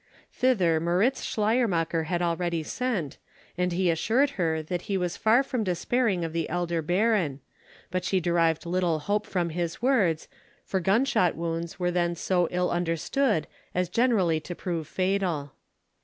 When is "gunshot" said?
10.79-11.35